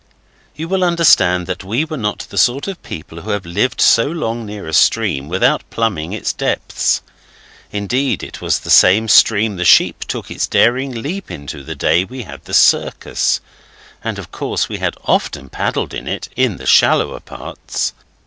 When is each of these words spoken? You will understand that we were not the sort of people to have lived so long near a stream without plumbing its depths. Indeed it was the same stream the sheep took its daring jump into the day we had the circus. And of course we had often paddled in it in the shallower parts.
You 0.55 0.67
will 0.67 0.83
understand 0.83 1.45
that 1.45 1.63
we 1.63 1.85
were 1.85 1.95
not 1.95 2.25
the 2.31 2.37
sort 2.39 2.67
of 2.67 2.81
people 2.81 3.21
to 3.21 3.29
have 3.29 3.45
lived 3.45 3.79
so 3.79 4.07
long 4.07 4.47
near 4.47 4.67
a 4.67 4.73
stream 4.73 5.27
without 5.29 5.61
plumbing 5.69 6.11
its 6.11 6.33
depths. 6.33 7.03
Indeed 7.71 8.23
it 8.23 8.41
was 8.41 8.57
the 8.61 8.71
same 8.71 9.07
stream 9.07 9.57
the 9.57 9.63
sheep 9.63 9.99
took 10.05 10.31
its 10.31 10.47
daring 10.47 10.91
jump 11.03 11.29
into 11.29 11.61
the 11.63 11.75
day 11.75 12.03
we 12.03 12.23
had 12.23 12.45
the 12.45 12.55
circus. 12.55 13.41
And 14.03 14.17
of 14.17 14.31
course 14.31 14.67
we 14.67 14.79
had 14.79 14.95
often 15.05 15.49
paddled 15.49 15.93
in 15.93 16.07
it 16.07 16.29
in 16.35 16.57
the 16.57 16.65
shallower 16.65 17.19
parts. 17.19 17.93